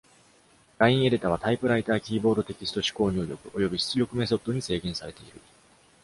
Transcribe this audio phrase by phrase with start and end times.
[0.79, 5.33] ラインエディタはタイプライターキーボードテキスト指向入力および出力メソッドに制限されている。